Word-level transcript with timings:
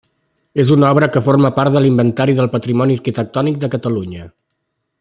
És 0.61 0.69
una 0.75 0.87
obra 0.95 1.09
que 1.15 1.21
forma 1.27 1.51
part 1.59 1.75
de 1.75 1.83
l'Inventari 1.83 2.35
del 2.39 2.49
Patrimoni 2.55 2.99
Arquitectònic 3.01 3.61
de 3.65 3.71
Catalunya. 3.77 4.27